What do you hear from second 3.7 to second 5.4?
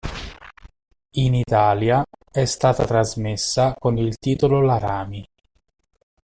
con il titolo "Laramie".